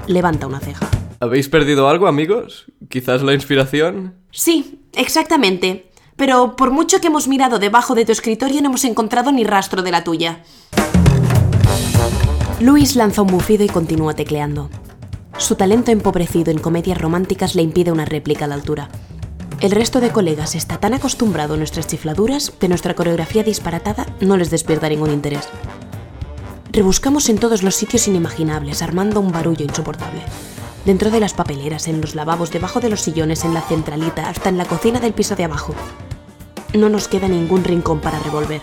levanta 0.08 0.48
una 0.48 0.60
ceja. 0.60 0.90
¿Habéis 1.20 1.48
perdido 1.48 1.88
algo, 1.88 2.08
amigos? 2.08 2.66
¿Quizás 2.90 3.22
la 3.22 3.36
inspiración? 3.36 4.16
Sí, 4.32 4.82
exactamente. 4.94 5.92
Pero 6.16 6.56
por 6.56 6.72
mucho 6.72 7.00
que 7.00 7.06
hemos 7.06 7.28
mirado 7.28 7.60
debajo 7.60 7.94
de 7.94 8.04
tu 8.04 8.14
escritorio 8.14 8.62
no 8.62 8.70
hemos 8.70 8.84
encontrado 8.84 9.32
ni 9.32 9.44
rastro 9.44 9.84
de 9.84 9.92
la 9.92 10.04
tuya. 10.04 10.42
Luis 12.60 12.96
lanza 12.96 13.22
un 13.22 13.28
bufido 13.28 13.64
y 13.64 13.68
continúa 13.68 14.16
tecleando. 14.16 14.72
Su 15.38 15.56
talento 15.56 15.92
empobrecido 15.92 16.52
en 16.52 16.58
comedias 16.58 16.98
románticas 16.98 17.54
le 17.54 17.62
impide 17.62 17.92
una 17.92 18.06
réplica 18.06 18.46
a 18.46 18.48
la 18.48 18.56
altura. 18.56 18.90
El 19.62 19.72
resto 19.72 20.00
de 20.00 20.10
colegas 20.10 20.56
está 20.56 20.80
tan 20.80 20.96
acostumbrado 20.96 21.54
a 21.54 21.58
nuestras 21.58 21.88
chifladuras 21.88 22.50
que 22.50 22.68
nuestra 22.68 22.96
coreografía 22.96 23.44
disparatada 23.44 24.08
no 24.20 24.36
les 24.36 24.50
despierta 24.50 24.90
ningún 24.90 25.12
interés. 25.12 25.48
Rebuscamos 26.72 27.30
en 27.30 27.38
todos 27.38 27.62
los 27.62 27.76
sitios 27.76 28.08
inimaginables, 28.08 28.82
armando 28.82 29.20
un 29.20 29.32
barullo 29.32 29.64
insoportable. 29.64 30.22
Dentro 30.86 31.12
de 31.12 31.20
las 31.20 31.34
papeleras, 31.34 31.88
en 31.88 32.02
los 32.02 32.16
lavabos, 32.16 32.52
debajo 32.52 32.80
de 32.80 32.90
los 32.90 33.02
sillones, 33.02 33.46
en 33.46 33.54
la 33.54 33.62
centralita, 33.62 34.30
hasta 34.30 34.50
en 34.50 34.58
la 34.58 34.66
cocina 34.66 35.00
del 35.00 35.14
piso 35.14 35.36
de 35.36 35.44
abajo. 35.44 35.76
No 36.74 36.90
nos 36.90 37.08
queda 37.08 37.28
ningún 37.28 37.64
rincón 37.64 38.00
para 38.00 38.20
revolver. 38.20 38.62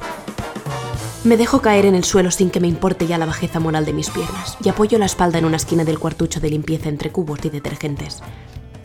Me 1.24 1.38
dejo 1.38 1.62
caer 1.62 1.86
en 1.86 1.94
el 1.94 2.04
suelo 2.04 2.30
sin 2.30 2.50
que 2.50 2.60
me 2.60 2.68
importe 2.68 3.06
ya 3.06 3.16
la 3.16 3.24
bajeza 3.24 3.58
moral 3.58 3.86
de 3.86 3.94
mis 3.94 4.10
piernas 4.10 4.58
y 4.62 4.68
apoyo 4.68 4.98
la 4.98 5.06
espalda 5.06 5.38
en 5.38 5.46
una 5.46 5.56
esquina 5.56 5.82
del 5.82 5.98
cuartucho 5.98 6.38
de 6.38 6.50
limpieza 6.50 6.90
entre 6.90 7.10
cubos 7.12 7.42
y 7.44 7.48
detergentes. 7.48 8.22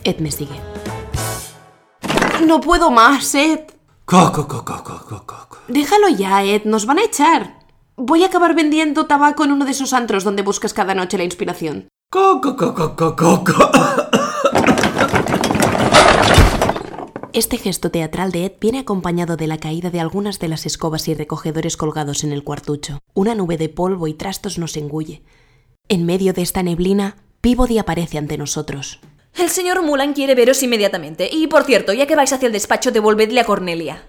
Ed 0.05 0.19
me 0.19 0.31
sigue. 0.31 0.55
No 2.47 2.61
puedo 2.61 2.91
más, 2.91 3.35
Ed. 3.35 3.59
Coco, 4.05 4.47
coco, 4.47 4.81
coco, 4.85 5.23
coco. 5.25 5.57
Déjalo 5.67 6.07
ya, 6.07 6.41
Ed, 6.45 6.63
nos 6.63 6.85
van 6.85 6.99
a 6.99 7.03
echar. 7.03 7.59
Voy 7.97 8.23
a 8.23 8.27
acabar 8.27 8.55
vendiendo 8.55 9.05
tabaco 9.05 9.43
en 9.43 9.51
uno 9.51 9.65
de 9.65 9.71
esos 9.71 9.91
antros 9.91 10.23
donde 10.23 10.41
buscas 10.41 10.73
cada 10.73 10.95
noche 10.95 11.17
la 11.17 11.25
inspiración. 11.25 11.89
Coco, 12.09 12.55
coco, 12.55 12.95
coco, 12.95 13.43
coco. 13.43 13.71
Este 17.39 17.57
gesto 17.57 17.89
teatral 17.89 18.33
de 18.33 18.43
Ed 18.43 18.51
viene 18.59 18.79
acompañado 18.79 19.37
de 19.37 19.47
la 19.47 19.59
caída 19.59 19.89
de 19.89 20.01
algunas 20.01 20.39
de 20.39 20.49
las 20.49 20.65
escobas 20.65 21.07
y 21.07 21.13
recogedores 21.13 21.77
colgados 21.77 22.25
en 22.25 22.33
el 22.33 22.43
cuartucho. 22.43 22.99
Una 23.13 23.33
nube 23.33 23.55
de 23.55 23.69
polvo 23.69 24.07
y 24.09 24.13
trastos 24.13 24.57
nos 24.57 24.75
engulle. 24.75 25.21
En 25.87 26.05
medio 26.05 26.33
de 26.33 26.41
esta 26.41 26.63
neblina, 26.63 27.15
Peabody 27.39 27.77
aparece 27.77 28.17
ante 28.17 28.37
nosotros. 28.37 28.99
El 29.37 29.47
señor 29.47 29.81
Mulan 29.83 30.11
quiere 30.11 30.35
veros 30.35 30.61
inmediatamente. 30.63 31.29
Y 31.31 31.47
por 31.47 31.63
cierto, 31.63 31.93
ya 31.93 32.07
que 32.07 32.17
vais 32.17 32.33
hacia 32.33 32.47
el 32.47 32.51
despacho, 32.51 32.91
devolvedle 32.91 33.39
a 33.39 33.45
Cornelia. 33.45 34.03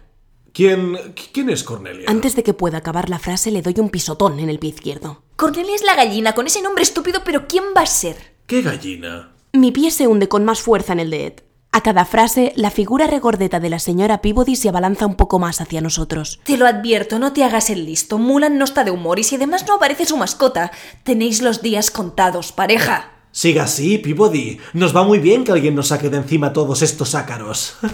¿Quién, 0.52 0.98
¿Quién 1.32 1.50
es 1.50 1.62
Cornelia? 1.62 2.06
Antes 2.10 2.34
de 2.34 2.42
que 2.42 2.52
pueda 2.52 2.78
acabar 2.78 3.08
la 3.10 3.20
frase, 3.20 3.52
le 3.52 3.62
doy 3.62 3.76
un 3.78 3.90
pisotón 3.90 4.40
en 4.40 4.50
el 4.50 4.58
pie 4.58 4.70
izquierdo. 4.70 5.22
Cornelia 5.36 5.76
es 5.76 5.84
la 5.84 5.94
gallina, 5.94 6.34
con 6.34 6.48
ese 6.48 6.62
nombre 6.62 6.82
estúpido, 6.82 7.22
pero 7.24 7.46
¿quién 7.46 7.62
va 7.76 7.82
a 7.82 7.86
ser? 7.86 8.16
¿Qué 8.48 8.60
gallina? 8.60 9.36
Mi 9.52 9.70
pie 9.70 9.92
se 9.92 10.08
hunde 10.08 10.26
con 10.28 10.44
más 10.44 10.60
fuerza 10.62 10.94
en 10.94 10.98
el 10.98 11.10
de 11.10 11.26
Ed. 11.26 11.34
A 11.72 11.82
cada 11.82 12.04
frase, 12.04 12.52
la 12.56 12.72
figura 12.72 13.06
regordeta 13.06 13.60
de 13.60 13.70
la 13.70 13.78
señora 13.78 14.20
Peabody 14.20 14.56
se 14.56 14.68
abalanza 14.68 15.06
un 15.06 15.14
poco 15.14 15.38
más 15.38 15.60
hacia 15.60 15.80
nosotros. 15.80 16.40
Te 16.42 16.56
lo 16.56 16.66
advierto, 16.66 17.20
no 17.20 17.32
te 17.32 17.44
hagas 17.44 17.70
el 17.70 17.84
listo. 17.86 18.18
Mulan 18.18 18.58
no 18.58 18.64
está 18.64 18.82
de 18.82 18.90
humor 18.90 19.20
y 19.20 19.22
si 19.22 19.36
además 19.36 19.64
no 19.68 19.74
aparece 19.74 20.04
su 20.04 20.16
mascota, 20.16 20.72
tenéis 21.04 21.42
los 21.42 21.62
días 21.62 21.92
contados, 21.92 22.50
pareja. 22.50 23.12
Siga 23.30 23.62
así, 23.64 23.98
Peabody. 23.98 24.58
Nos 24.72 24.96
va 24.96 25.04
muy 25.04 25.20
bien 25.20 25.44
que 25.44 25.52
alguien 25.52 25.76
nos 25.76 25.86
saque 25.88 26.10
de 26.10 26.16
encima 26.16 26.52
todos 26.52 26.82
estos 26.82 27.14
ácaros. 27.14 27.76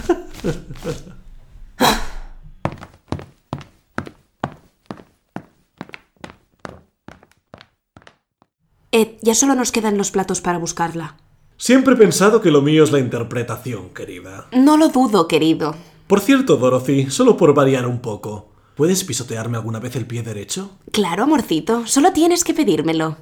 Ed, 8.91 9.09
ya 9.21 9.35
solo 9.35 9.53
nos 9.53 9.71
quedan 9.71 9.99
los 9.99 10.09
platos 10.09 10.41
para 10.41 10.57
buscarla. 10.57 11.17
Siempre 11.59 11.95
he 11.95 11.97
pensado 11.97 12.39
que 12.39 12.51
lo 12.51 12.61
mío 12.61 12.83
es 12.83 12.91
la 12.91 12.99
interpretación, 12.99 13.89
querida. 13.89 14.47
No 14.51 14.77
lo 14.77 14.89
dudo, 14.89 15.27
querido. 15.27 15.75
Por 16.05 16.19
cierto, 16.19 16.57
Dorothy, 16.57 17.09
solo 17.09 17.35
por 17.35 17.55
variar 17.55 17.87
un 17.87 17.99
poco, 17.99 18.51
¿puedes 18.75 19.03
pisotearme 19.03 19.57
alguna 19.57 19.79
vez 19.79 19.95
el 19.95 20.05
pie 20.05 20.21
derecho? 20.21 20.77
Claro, 20.91 21.23
amorcito, 21.23 21.87
solo 21.87 22.13
tienes 22.13 22.43
que 22.43 22.53
pedírmelo. 22.53 23.17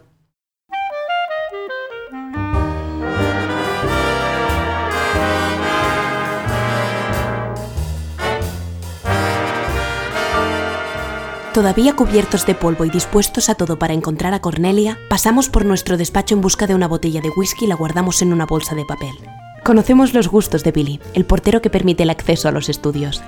Todavía 11.55 11.95
cubiertos 11.95 12.45
de 12.45 12.53
polvo 12.53 12.83
y 12.83 12.89
dispuestos 12.89 13.47
a 13.47 13.55
todo 13.55 13.79
para 13.79 13.93
encontrar 13.93 14.33
a 14.33 14.41
Cornelia, 14.41 14.99
pasamos 15.09 15.47
por 15.47 15.63
nuestro 15.63 15.95
despacho 15.95 16.35
en 16.35 16.41
busca 16.41 16.67
de 16.67 16.75
una 16.75 16.89
botella 16.89 17.21
de 17.21 17.29
whisky 17.29 17.63
y 17.63 17.67
la 17.69 17.75
guardamos 17.75 18.21
en 18.21 18.33
una 18.33 18.45
bolsa 18.45 18.75
de 18.75 18.83
papel. 18.83 19.15
Conocemos 19.63 20.13
los 20.13 20.27
gustos 20.27 20.65
de 20.65 20.73
Billy, 20.73 20.99
el 21.13 21.23
portero 21.23 21.61
que 21.61 21.69
permite 21.69 22.03
el 22.03 22.09
acceso 22.09 22.49
a 22.49 22.51
los 22.51 22.67
estudios. 22.67 23.23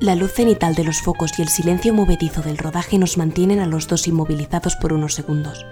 La 0.00 0.14
luz 0.14 0.32
cenital 0.32 0.74
de 0.74 0.84
los 0.84 1.02
focos 1.02 1.38
y 1.38 1.42
el 1.42 1.48
silencio 1.48 1.92
movedizo 1.92 2.40
del 2.40 2.56
rodaje 2.56 2.96
nos 2.96 3.18
mantienen 3.18 3.60
a 3.60 3.66
los 3.66 3.86
dos 3.86 4.08
inmovilizados 4.08 4.76
por 4.76 4.94
unos 4.94 5.12
segundos. 5.12 5.66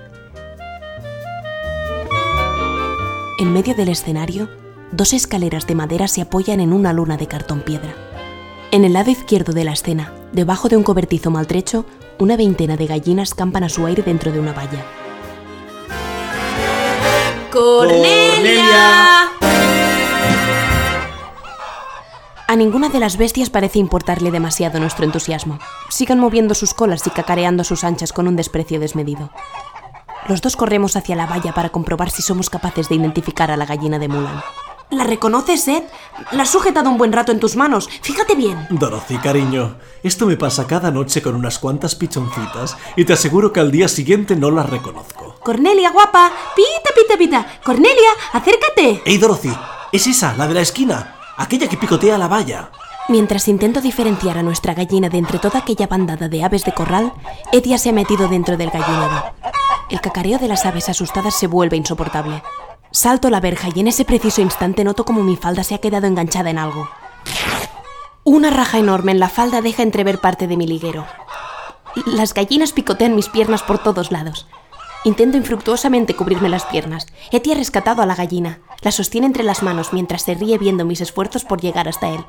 En 3.38 3.54
medio 3.54 3.74
del 3.74 3.88
escenario, 3.88 4.50
dos 4.92 5.12
escaleras 5.12 5.66
de 5.66 5.74
madera 5.74 6.08
se 6.08 6.22
apoyan 6.22 6.60
en 6.60 6.72
una 6.72 6.92
luna 6.92 7.16
de 7.16 7.26
cartón 7.26 7.60
piedra. 7.60 7.94
En 8.70 8.84
el 8.84 8.92
lado 8.92 9.10
izquierdo 9.10 9.52
de 9.52 9.64
la 9.64 9.72
escena, 9.72 10.12
debajo 10.32 10.68
de 10.68 10.76
un 10.76 10.82
cobertizo 10.82 11.30
maltrecho, 11.30 11.84
una 12.18 12.36
veintena 12.36 12.76
de 12.76 12.86
gallinas 12.86 13.34
campan 13.34 13.64
a 13.64 13.68
su 13.68 13.86
aire 13.86 14.02
dentro 14.02 14.32
de 14.32 14.40
una 14.40 14.52
valla. 14.52 14.84
¡Cornelia! 17.50 19.28
A 22.46 22.56
ninguna 22.56 22.88
de 22.88 22.98
las 22.98 23.16
bestias 23.16 23.48
parece 23.48 23.78
importarle 23.78 24.32
demasiado 24.32 24.80
nuestro 24.80 25.04
entusiasmo. 25.04 25.60
Sigan 25.88 26.18
moviendo 26.18 26.54
sus 26.54 26.74
colas 26.74 27.06
y 27.06 27.10
cacareando 27.10 27.62
sus 27.62 27.84
anchas 27.84 28.12
con 28.12 28.26
un 28.26 28.34
desprecio 28.34 28.80
desmedido. 28.80 29.30
Los 30.28 30.42
dos 30.42 30.56
corremos 30.56 30.96
hacia 30.96 31.16
la 31.16 31.26
valla 31.26 31.52
para 31.52 31.70
comprobar 31.70 32.10
si 32.10 32.22
somos 32.22 32.50
capaces 32.50 32.88
de 32.88 32.96
identificar 32.96 33.50
a 33.50 33.56
la 33.56 33.66
gallina 33.66 33.98
de 33.98 34.08
Mulan. 34.08 34.42
¿La 34.90 35.04
reconoces, 35.04 35.68
Ed? 35.68 35.84
La 36.32 36.42
has 36.42 36.50
sujetado 36.50 36.90
un 36.90 36.98
buen 36.98 37.12
rato 37.12 37.30
en 37.30 37.38
tus 37.38 37.54
manos. 37.54 37.88
Fíjate 38.02 38.34
bien. 38.34 38.66
Dorothy, 38.70 39.18
cariño, 39.18 39.76
esto 40.02 40.26
me 40.26 40.36
pasa 40.36 40.66
cada 40.66 40.90
noche 40.90 41.22
con 41.22 41.36
unas 41.36 41.58
cuantas 41.58 41.94
pichoncitas 41.94 42.76
y 42.96 43.04
te 43.04 43.12
aseguro 43.12 43.52
que 43.52 43.60
al 43.60 43.70
día 43.70 43.88
siguiente 43.88 44.34
no 44.34 44.50
las 44.50 44.68
reconozco. 44.68 45.36
Cornelia, 45.42 45.90
guapa. 45.90 46.32
Pita, 46.56 46.90
pita, 46.94 47.16
pita. 47.16 47.60
Cornelia, 47.64 48.10
acércate. 48.32 49.02
¡Ey, 49.04 49.18
Dorothy! 49.18 49.52
Es 49.92 50.06
esa, 50.06 50.34
la 50.36 50.46
de 50.46 50.54
la 50.54 50.60
esquina, 50.60 51.16
aquella 51.36 51.68
que 51.68 51.76
picotea 51.76 52.18
la 52.18 52.28
valla. 52.28 52.70
Mientras 53.08 53.48
intento 53.48 53.80
diferenciar 53.80 54.38
a 54.38 54.42
nuestra 54.42 54.74
gallina 54.74 55.08
de 55.08 55.18
entre 55.18 55.38
toda 55.38 55.60
aquella 55.60 55.86
bandada 55.86 56.28
de 56.28 56.44
aves 56.44 56.64
de 56.64 56.72
corral, 56.74 57.12
Ed 57.52 57.64
ya 57.64 57.78
se 57.78 57.90
ha 57.90 57.92
metido 57.92 58.28
dentro 58.28 58.56
del 58.56 58.70
gallinero. 58.70 59.34
El 59.88 60.00
cacareo 60.00 60.38
de 60.38 60.46
las 60.46 60.64
aves 60.66 60.88
asustadas 60.88 61.34
se 61.34 61.48
vuelve 61.48 61.76
insoportable. 61.76 62.42
Salto 62.92 63.30
la 63.30 63.40
verja 63.40 63.68
y 63.74 63.80
en 63.80 63.88
ese 63.88 64.04
preciso 64.04 64.40
instante 64.40 64.82
noto 64.82 65.04
como 65.04 65.22
mi 65.22 65.36
falda 65.36 65.62
se 65.62 65.74
ha 65.74 65.78
quedado 65.78 66.06
enganchada 66.06 66.50
en 66.50 66.58
algo. 66.58 66.90
Una 68.24 68.50
raja 68.50 68.78
enorme 68.78 69.12
en 69.12 69.20
la 69.20 69.28
falda 69.28 69.62
deja 69.62 69.82
entrever 69.82 70.18
parte 70.18 70.46
de 70.46 70.56
mi 70.56 70.66
liguero. 70.66 71.06
Las 72.06 72.34
gallinas 72.34 72.72
picotean 72.72 73.14
mis 73.14 73.28
piernas 73.28 73.62
por 73.62 73.78
todos 73.78 74.10
lados. 74.10 74.46
Intento 75.04 75.36
infructuosamente 75.36 76.14
cubrirme 76.14 76.48
las 76.48 76.64
piernas. 76.66 77.06
Eti 77.30 77.52
ha 77.52 77.54
rescatado 77.54 78.02
a 78.02 78.06
la 78.06 78.16
gallina. 78.16 78.58
La 78.82 78.92
sostiene 78.92 79.26
entre 79.26 79.44
las 79.44 79.62
manos 79.62 79.92
mientras 79.92 80.22
se 80.22 80.34
ríe 80.34 80.58
viendo 80.58 80.84
mis 80.84 81.00
esfuerzos 81.00 81.44
por 81.44 81.60
llegar 81.60 81.88
hasta 81.88 82.08
él. 82.08 82.24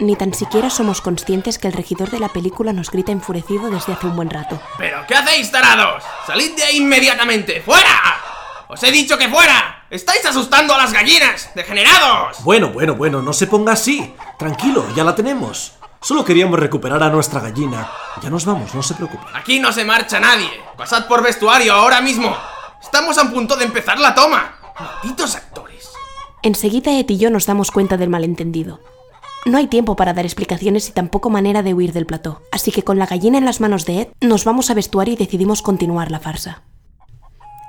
Ni 0.00 0.16
tan 0.16 0.34
siquiera 0.34 0.70
somos 0.70 1.00
conscientes 1.00 1.58
que 1.58 1.68
el 1.68 1.72
regidor 1.72 2.10
de 2.10 2.18
la 2.18 2.28
película 2.28 2.72
nos 2.72 2.90
grita 2.90 3.12
enfurecido 3.12 3.70
desde 3.70 3.92
hace 3.92 4.06
un 4.06 4.16
buen 4.16 4.28
rato. 4.28 4.60
¿Pero 4.76 4.98
qué 5.06 5.14
hacéis, 5.14 5.50
tarados? 5.52 6.02
¡Salid 6.26 6.56
de 6.56 6.64
ahí 6.64 6.78
inmediatamente! 6.78 7.62
¡Fuera! 7.62 8.33
¡Os 8.68 8.82
he 8.82 8.90
dicho 8.90 9.18
que 9.18 9.28
fuera! 9.28 9.86
¡Estáis 9.90 10.24
asustando 10.24 10.74
a 10.74 10.78
las 10.78 10.92
gallinas! 10.92 11.50
¡Degenerados! 11.54 12.42
Bueno, 12.44 12.70
bueno, 12.70 12.94
bueno, 12.94 13.22
no 13.22 13.32
se 13.32 13.46
ponga 13.46 13.72
así. 13.72 14.14
Tranquilo, 14.38 14.86
ya 14.96 15.04
la 15.04 15.14
tenemos. 15.14 15.74
Solo 16.00 16.24
queríamos 16.24 16.58
recuperar 16.58 17.02
a 17.02 17.10
nuestra 17.10 17.40
gallina. 17.40 17.90
Ya 18.22 18.30
nos 18.30 18.44
vamos, 18.44 18.74
no 18.74 18.82
se 18.82 18.94
preocupe. 18.94 19.24
Aquí 19.34 19.58
no 19.58 19.72
se 19.72 19.84
marcha 19.84 20.20
nadie. 20.20 20.50
Pasad 20.76 21.06
por 21.06 21.22
vestuario 21.22 21.72
ahora 21.74 22.00
mismo. 22.00 22.36
Estamos 22.82 23.18
a 23.18 23.30
punto 23.30 23.56
de 23.56 23.64
empezar 23.64 23.98
la 23.98 24.14
toma. 24.14 24.56
Malditos 24.78 25.36
actores. 25.36 25.90
Enseguida 26.42 26.92
Ed 26.92 27.08
y 27.08 27.18
yo 27.18 27.30
nos 27.30 27.46
damos 27.46 27.70
cuenta 27.70 27.96
del 27.96 28.10
malentendido. 28.10 28.80
No 29.46 29.58
hay 29.58 29.66
tiempo 29.66 29.94
para 29.94 30.14
dar 30.14 30.24
explicaciones 30.24 30.88
y 30.88 30.92
tampoco 30.92 31.28
manera 31.28 31.62
de 31.62 31.74
huir 31.74 31.92
del 31.92 32.06
plató, 32.06 32.42
así 32.50 32.72
que 32.72 32.82
con 32.82 32.98
la 32.98 33.06
gallina 33.06 33.36
en 33.36 33.44
las 33.44 33.60
manos 33.60 33.84
de 33.84 34.00
Ed, 34.00 34.08
nos 34.22 34.44
vamos 34.44 34.70
a 34.70 34.74
vestuario 34.74 35.14
y 35.14 35.18
decidimos 35.18 35.60
continuar 35.60 36.10
la 36.10 36.18
farsa. 36.18 36.62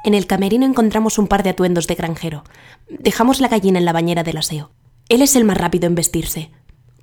En 0.05 0.13
el 0.13 0.27
camerino 0.27 0.67
encontramos 0.67 1.17
un 1.17 1.25
par 1.25 1.41
de 1.41 1.49
atuendos 1.49 1.87
de 1.87 1.95
granjero. 1.95 2.43
Dejamos 2.87 3.41
la 3.41 3.47
gallina 3.47 3.79
en 3.79 3.85
la 3.85 3.91
bañera 3.91 4.21
del 4.21 4.37
aseo. 4.37 4.69
Él 5.09 5.23
es 5.23 5.35
el 5.35 5.45
más 5.45 5.57
rápido 5.57 5.87
en 5.87 5.95
vestirse. 5.95 6.51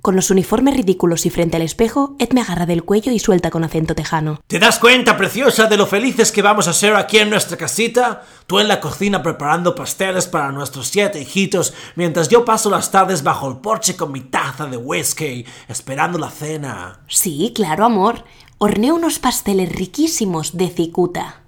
Con 0.01 0.15
los 0.15 0.31
uniformes 0.31 0.73
ridículos 0.73 1.25
y 1.25 1.29
frente 1.29 1.57
al 1.57 1.63
espejo, 1.63 2.15
Ed 2.17 2.31
me 2.31 2.39
agarra 2.39 2.65
del 2.65 2.85
cuello 2.85 3.11
y 3.11 3.19
suelta 3.19 3.51
con 3.51 3.65
acento 3.65 3.93
tejano. 3.93 4.39
¿Te 4.47 4.57
das 4.57 4.79
cuenta, 4.79 5.17
preciosa, 5.17 5.65
de 5.65 5.75
lo 5.75 5.85
felices 5.85 6.31
que 6.31 6.41
vamos 6.41 6.69
a 6.69 6.73
ser 6.73 6.95
aquí 6.95 7.17
en 7.17 7.29
nuestra 7.29 7.57
casita? 7.57 8.23
Tú 8.47 8.59
en 8.59 8.69
la 8.69 8.79
cocina 8.79 9.21
preparando 9.21 9.75
pasteles 9.75 10.27
para 10.27 10.53
nuestros 10.53 10.87
siete 10.87 11.21
hijitos, 11.21 11.73
mientras 11.97 12.29
yo 12.29 12.45
paso 12.45 12.69
las 12.69 12.89
tardes 12.89 13.21
bajo 13.21 13.49
el 13.49 13.57
porche 13.57 13.97
con 13.97 14.13
mi 14.13 14.21
taza 14.21 14.65
de 14.65 14.77
whisky, 14.77 15.45
esperando 15.67 16.17
la 16.17 16.29
cena. 16.29 17.01
Sí, 17.09 17.51
claro, 17.53 17.83
amor. 17.83 18.23
Horneo 18.59 18.95
unos 18.95 19.19
pasteles 19.19 19.75
riquísimos 19.75 20.55
de 20.55 20.69
cicuta. 20.69 21.42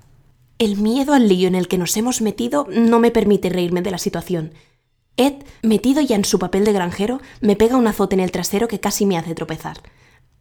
El 0.58 0.78
miedo 0.78 1.14
al 1.14 1.28
lío 1.28 1.50
en 1.50 1.56
el 1.56 1.68
que 1.68 1.78
nos 1.78 1.98
hemos 1.98 2.22
metido 2.22 2.66
no 2.70 3.00
me 3.00 3.12
permite 3.12 3.50
reírme 3.50 3.82
de 3.82 3.92
la 3.92 3.98
situación. 3.98 4.54
Ed, 5.18 5.34
metido 5.64 6.02
ya 6.02 6.16
en 6.16 6.24
su 6.24 6.40
papel 6.40 6.64
de 6.64 6.72
granjero, 6.72 7.20
me 7.42 7.58
pega 7.58 7.76
un 7.76 7.88
azote 7.88 8.16
en 8.16 8.22
el 8.22 8.32
trasero 8.32 8.70
que 8.70 8.80
casi 8.80 9.06
me 9.06 9.18
hace 9.18 9.36
tropezar. 9.36 9.82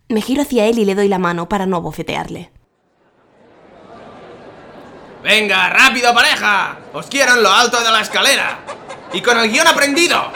Me 0.08 0.22
giro 0.22 0.42
hacia 0.42 0.66
él 0.66 0.78
y 0.78 0.84
le 0.84 0.94
doy 0.94 1.08
la 1.08 1.18
mano 1.18 1.48
para 1.48 1.66
no 1.66 1.80
bofetearle. 1.80 2.52
Venga, 5.24 5.70
rápido 5.70 6.14
pareja. 6.14 6.78
Os 6.92 7.06
quiero 7.06 7.34
en 7.34 7.42
lo 7.42 7.50
alto 7.50 7.82
de 7.82 7.90
la 7.90 8.00
escalera. 8.00 8.60
Y 9.12 9.20
con 9.20 9.36
el 9.38 9.50
guion 9.50 9.66
aprendido. 9.66 10.30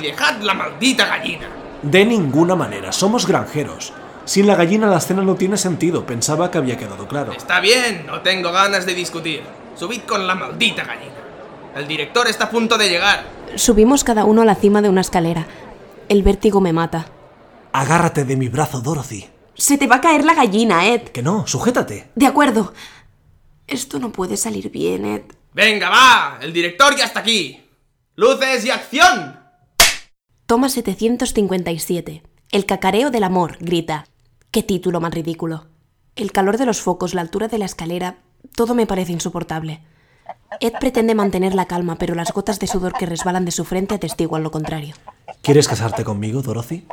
Y 0.00 0.06
dejad 0.06 0.40
la 0.40 0.54
maldita 0.54 1.06
gallina. 1.06 1.46
De 1.82 2.04
ninguna 2.04 2.56
manera, 2.56 2.90
somos 2.90 3.28
granjeros. 3.28 3.92
Sin 4.24 4.46
la 4.46 4.54
gallina 4.54 4.86
la 4.86 4.98
escena 4.98 5.22
no 5.22 5.34
tiene 5.34 5.56
sentido, 5.56 6.06
pensaba 6.06 6.50
que 6.50 6.58
había 6.58 6.78
quedado 6.78 7.06
claro. 7.06 7.32
Está 7.32 7.60
bien, 7.60 8.06
no 8.06 8.20
tengo 8.22 8.52
ganas 8.52 8.86
de 8.86 8.94
discutir. 8.94 9.42
Subid 9.76 10.02
con 10.02 10.26
la 10.26 10.34
maldita 10.34 10.84
gallina. 10.84 11.12
El 11.76 11.86
director 11.86 12.26
está 12.28 12.44
a 12.44 12.50
punto 12.50 12.78
de 12.78 12.88
llegar. 12.88 13.26
Subimos 13.56 14.04
cada 14.04 14.24
uno 14.24 14.42
a 14.42 14.44
la 14.44 14.54
cima 14.54 14.80
de 14.80 14.88
una 14.88 15.00
escalera. 15.00 15.46
El 16.08 16.22
vértigo 16.22 16.60
me 16.60 16.72
mata. 16.72 17.06
Agárrate 17.72 18.24
de 18.24 18.36
mi 18.36 18.48
brazo, 18.48 18.80
Dorothy. 18.80 19.26
Se 19.54 19.76
te 19.76 19.86
va 19.86 19.96
a 19.96 20.00
caer 20.00 20.24
la 20.24 20.34
gallina, 20.34 20.86
Ed. 20.86 21.02
Que 21.08 21.22
no, 21.22 21.46
sujétate. 21.46 22.10
De 22.14 22.26
acuerdo. 22.26 22.72
Esto 23.66 23.98
no 23.98 24.12
puede 24.12 24.36
salir 24.36 24.70
bien, 24.70 25.04
Ed. 25.04 25.22
Venga, 25.52 25.90
va. 25.90 26.38
El 26.40 26.52
director 26.52 26.96
ya 26.96 27.04
está 27.04 27.20
aquí. 27.20 27.60
Luces 28.16 28.64
y 28.64 28.70
acción. 28.70 29.40
Toma 30.46 30.68
757. 30.68 32.22
El 32.52 32.66
cacareo 32.66 33.10
del 33.10 33.24
amor, 33.24 33.56
grita. 33.60 34.06
Qué 34.54 34.62
título 34.62 35.00
más 35.00 35.12
ridículo. 35.12 35.66
El 36.14 36.30
calor 36.30 36.58
de 36.58 36.64
los 36.64 36.80
focos, 36.80 37.12
la 37.12 37.22
altura 37.22 37.48
de 37.48 37.58
la 37.58 37.64
escalera, 37.64 38.18
todo 38.54 38.76
me 38.76 38.86
parece 38.86 39.10
insoportable. 39.10 39.82
Ed 40.60 40.74
pretende 40.78 41.16
mantener 41.16 41.56
la 41.56 41.66
calma, 41.66 41.96
pero 41.96 42.14
las 42.14 42.32
gotas 42.32 42.60
de 42.60 42.68
sudor 42.68 42.92
que 42.92 43.04
resbalan 43.04 43.44
de 43.44 43.50
su 43.50 43.64
frente 43.64 43.96
atestiguan 43.96 44.44
lo 44.44 44.52
contrario. 44.52 44.94
¿Quieres 45.42 45.66
casarte 45.66 46.04
conmigo, 46.04 46.40
Dorothy? 46.40 46.86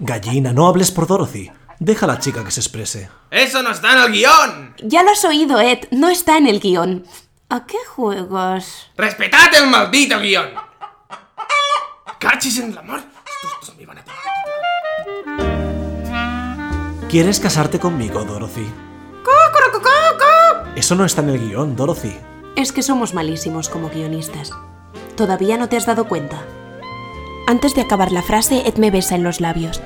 Gallina, 0.00 0.52
no 0.52 0.66
hables 0.66 0.90
por 0.90 1.06
Dorothy. 1.06 1.52
Deja 1.78 2.06
a 2.06 2.08
la 2.08 2.18
chica 2.18 2.42
que 2.42 2.50
se 2.50 2.58
exprese. 2.58 3.08
Eso 3.30 3.62
no 3.62 3.70
está 3.70 3.92
en 3.92 3.98
el 4.06 4.10
guion. 4.10 4.74
Ya 4.82 5.04
lo 5.04 5.12
has 5.12 5.24
oído, 5.24 5.60
Ed. 5.60 5.86
No 5.92 6.08
está 6.08 6.36
en 6.36 6.48
el 6.48 6.58
guion. 6.58 7.06
¿A 7.48 7.64
qué 7.64 7.78
juegas? 7.86 8.88
Respetad 8.96 9.54
el 9.54 9.70
maldito 9.70 10.18
guion. 10.18 10.50
Cachis 12.18 12.58
en 12.58 12.72
el 12.72 12.78
amor. 12.78 12.98
Estos 12.98 13.68
dos 13.68 13.76
me 13.76 13.86
van 13.86 13.98
a 13.98 14.04
tomar. 14.04 14.29
¿Quieres 17.10 17.40
casarte 17.40 17.80
conmigo, 17.80 18.22
Dorothy? 18.22 18.70
Eso 20.76 20.94
no 20.94 21.04
está 21.04 21.22
en 21.22 21.30
el 21.30 21.40
guion, 21.40 21.74
Dorothy. 21.74 22.16
Es 22.54 22.70
que 22.70 22.82
somos 22.82 23.14
malísimos 23.14 23.68
como 23.68 23.90
guionistas. 23.90 24.52
¿Todavía 25.16 25.56
no 25.56 25.68
te 25.68 25.76
has 25.76 25.86
dado 25.86 26.06
cuenta? 26.06 26.44
Antes 27.48 27.74
de 27.74 27.80
acabar 27.80 28.12
la 28.12 28.22
frase, 28.22 28.62
Ed 28.64 28.76
me 28.76 28.92
besa 28.92 29.16
en 29.16 29.24
los 29.24 29.40
labios. 29.40 29.82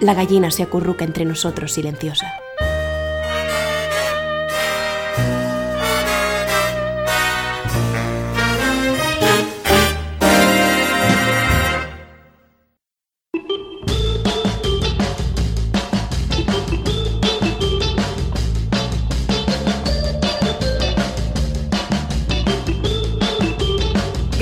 La 0.00 0.14
gallina 0.14 0.50
se 0.50 0.62
acurruca 0.62 1.04
entre 1.04 1.26
nosotros 1.26 1.74
silenciosa. 1.74 2.32